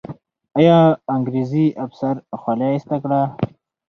[0.57, 0.77] آیا
[1.15, 3.21] انګریزي افسر خولۍ ایسته کړه؟